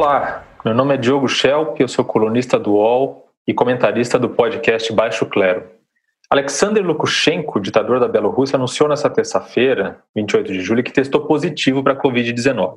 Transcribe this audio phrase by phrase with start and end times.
[0.00, 4.92] Olá, meu nome é Diogo Schelp, eu sou colunista do UOL e comentarista do podcast
[4.92, 5.68] Baixo Clero.
[6.30, 11.94] Alexander Lukashenko, ditador da Bielorrússia, anunciou nesta terça-feira, 28 de julho, que testou positivo para
[11.94, 12.76] a Covid-19.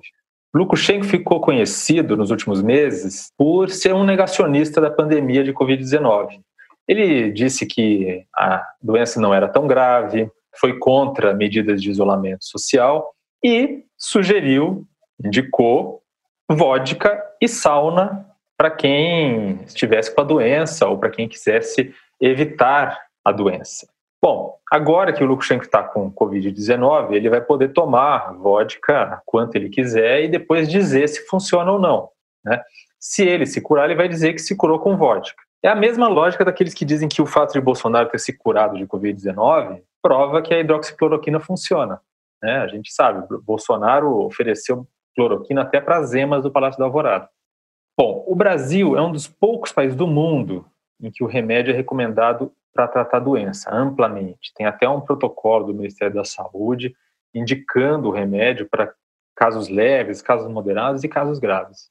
[0.52, 6.40] Lukashenko ficou conhecido nos últimos meses por ser um negacionista da pandemia de Covid-19.
[6.88, 10.28] Ele disse que a doença não era tão grave,
[10.60, 13.14] foi contra medidas de isolamento social
[13.46, 14.88] e sugeriu,
[15.24, 16.02] indicou
[16.56, 18.26] vodka e sauna
[18.58, 23.88] para quem estivesse com a doença ou para quem quisesse evitar a doença.
[24.24, 29.70] Bom, agora que o Lukashenko está com Covid-19, ele vai poder tomar vodka quanto ele
[29.70, 32.10] quiser e depois dizer se funciona ou não.
[32.46, 32.62] Né?
[33.00, 35.42] Se ele se curar, ele vai dizer que se curou com vodka.
[35.64, 38.78] É a mesma lógica daqueles que dizem que o fato de Bolsonaro ter se curado
[38.78, 42.00] de Covid-19 prova que a hidroxicloroquina funciona.
[42.42, 42.58] Né?
[42.58, 47.30] A gente sabe, Bolsonaro ofereceu cloroquina até para as emas do Palácio da Alvorada.
[47.98, 50.66] Bom, o Brasil é um dos poucos países do mundo
[51.02, 54.54] em que o remédio é recomendado para tratar doença amplamente.
[54.56, 56.96] Tem até um protocolo do Ministério da Saúde
[57.34, 58.94] indicando o remédio para
[59.36, 61.90] casos leves, casos moderados e casos graves.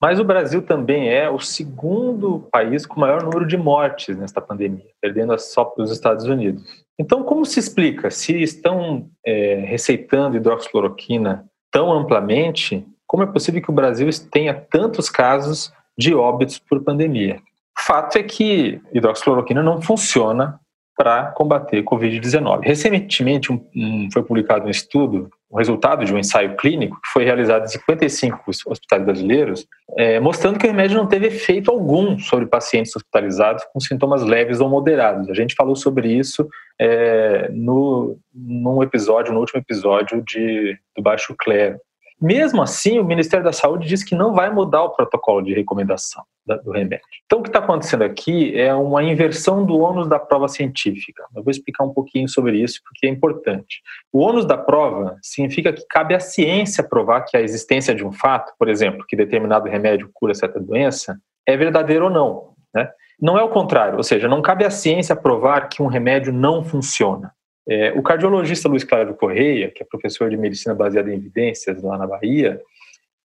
[0.00, 4.90] Mas o Brasil também é o segundo país com maior número de mortes nesta pandemia,
[5.00, 6.62] perdendo só para os Estados Unidos.
[6.98, 13.70] Então, como se explica se estão é, receitando hidroxicloroquina tão amplamente, como é possível que
[13.70, 17.40] o Brasil tenha tantos casos de óbitos por pandemia?
[17.78, 20.60] O fato é que hidroxicloroquina não funciona
[20.98, 22.62] para combater Covid-19.
[22.64, 27.24] Recentemente um, um, foi publicado um estudo, o resultado de um ensaio clínico que foi
[27.24, 29.64] realizado em 55 hospitais brasileiros,
[29.96, 34.58] é, mostrando que o remédio não teve efeito algum sobre pacientes hospitalizados com sintomas leves
[34.58, 35.30] ou moderados.
[35.30, 36.48] A gente falou sobre isso
[36.80, 41.78] é, no, num episódio, no último episódio de, do Baixo Clero.
[42.20, 46.24] Mesmo assim, o Ministério da Saúde diz que não vai mudar o protocolo de recomendação
[46.64, 47.04] do remédio.
[47.26, 51.24] Então, o que está acontecendo aqui é uma inversão do ônus da prova científica.
[51.36, 53.82] Eu vou explicar um pouquinho sobre isso, porque é importante.
[54.12, 58.10] O ônus da prova significa que cabe à ciência provar que a existência de um
[58.10, 62.54] fato, por exemplo, que determinado remédio cura certa doença, é verdadeiro ou não.
[62.74, 62.88] Né?
[63.20, 66.64] Não é o contrário, ou seja, não cabe à ciência provar que um remédio não
[66.64, 67.32] funciona.
[67.68, 71.98] É, o cardiologista Luiz Cláudio Correia, que é professor de medicina baseada em evidências lá
[71.98, 72.60] na Bahia,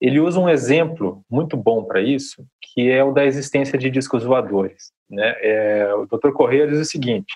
[0.02, 4.24] ele usa um exemplo muito bom para isso, que é o da existência de discos
[4.24, 4.92] voadores.
[5.10, 5.34] Né?
[5.40, 6.32] É, o Dr.
[6.34, 7.34] Correia diz o seguinte: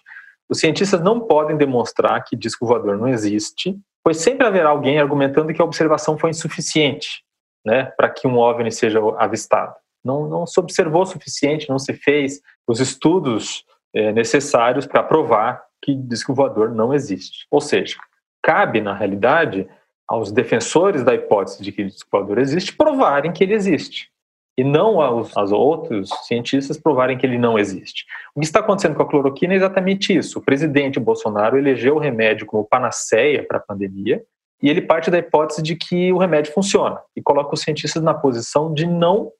[0.49, 5.53] os cientistas não podem demonstrar que disco voador não existe, pois sempre haverá alguém argumentando
[5.53, 7.23] que a observação foi insuficiente
[7.65, 9.75] né, para que um OVNI seja avistado.
[10.03, 15.66] Não, não se observou o suficiente, não se fez os estudos é, necessários para provar
[15.81, 17.45] que disco voador não existe.
[17.51, 17.97] Ou seja,
[18.41, 19.67] cabe, na realidade,
[20.07, 24.09] aos defensores da hipótese de que o voador existe provarem que ele existe.
[24.57, 28.05] E não aos, aos outros cientistas provarem que ele não existe.
[28.33, 30.39] O que está acontecendo com a cloroquina é exatamente isso.
[30.39, 34.23] O presidente Bolsonaro elegeu o remédio como panaceia para a pandemia
[34.61, 38.13] e ele parte da hipótese de que o remédio funciona e coloca os cientistas na
[38.13, 39.31] posição de não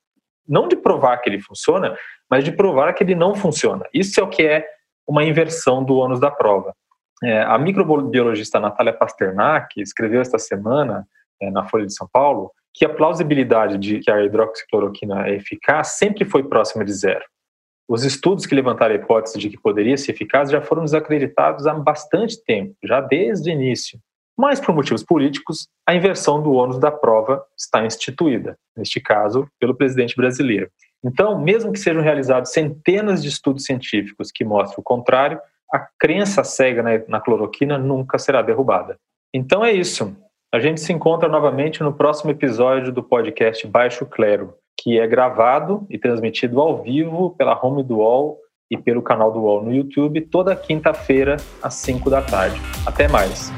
[0.48, 1.98] não de provar que ele funciona,
[2.30, 3.86] mas de provar que ele não funciona.
[3.94, 4.66] Isso é o que é
[5.08, 6.74] uma inversão do ônus da prova.
[7.24, 11.08] É, a microbiologista Natália Pasternak escreveu esta semana
[11.42, 15.98] é, na Folha de São Paulo que a plausibilidade de que a hidroxicloroquina é eficaz
[15.98, 17.26] sempre foi próxima de zero.
[17.90, 21.74] Os estudos que levantaram a hipótese de que poderia ser eficaz já foram desacreditados há
[21.74, 23.98] bastante tempo, já desde o início.
[24.38, 29.74] Mas, por motivos políticos, a inversão do ônus da prova está instituída, neste caso, pelo
[29.74, 30.70] presidente brasileiro.
[31.04, 35.40] Então, mesmo que sejam realizados centenas de estudos científicos que mostram o contrário,
[35.72, 38.98] a crença cega na, na cloroquina nunca será derrubada.
[39.34, 40.16] Então é isso.
[40.54, 45.86] A gente se encontra novamente no próximo episódio do podcast Baixo Clero, que é gravado
[45.90, 48.40] e transmitido ao vivo pela home do UOL
[48.72, 52.60] e pelo canal do UOL no YouTube toda quinta-feira às 5 da tarde.
[52.86, 53.52] Até mais.